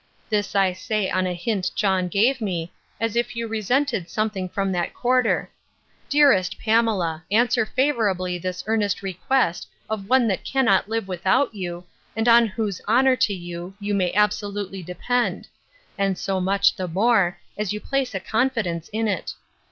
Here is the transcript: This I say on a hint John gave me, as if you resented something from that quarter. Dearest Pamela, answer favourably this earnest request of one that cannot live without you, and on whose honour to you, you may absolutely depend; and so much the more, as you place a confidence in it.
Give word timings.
This 0.31 0.55
I 0.55 0.73
say 0.73 1.11
on 1.11 1.27
a 1.27 1.33
hint 1.35 1.69
John 1.75 2.07
gave 2.07 2.41
me, 2.41 2.71
as 2.99 3.15
if 3.15 3.35
you 3.35 3.47
resented 3.47 4.09
something 4.09 4.49
from 4.49 4.71
that 4.71 4.95
quarter. 4.95 5.51
Dearest 6.09 6.57
Pamela, 6.57 7.23
answer 7.29 7.67
favourably 7.67 8.39
this 8.39 8.63
earnest 8.65 9.03
request 9.03 9.67
of 9.91 10.09
one 10.09 10.27
that 10.27 10.43
cannot 10.43 10.89
live 10.89 11.07
without 11.07 11.53
you, 11.53 11.85
and 12.15 12.27
on 12.27 12.47
whose 12.47 12.81
honour 12.87 13.15
to 13.17 13.33
you, 13.35 13.75
you 13.79 13.93
may 13.93 14.11
absolutely 14.15 14.81
depend; 14.81 15.47
and 15.99 16.17
so 16.17 16.41
much 16.41 16.75
the 16.75 16.87
more, 16.87 17.37
as 17.55 17.71
you 17.71 17.79
place 17.79 18.15
a 18.15 18.19
confidence 18.19 18.89
in 18.91 19.07
it. 19.07 19.35